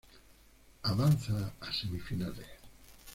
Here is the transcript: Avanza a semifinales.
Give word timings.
Avanza 0.89 1.53
a 1.59 1.67
semifinales. 1.71 2.47